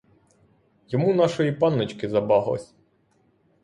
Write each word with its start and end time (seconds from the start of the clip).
Йому 0.87 1.13
нашої 1.13 1.51
панночки 1.51 2.09
забаглось. 2.09 2.73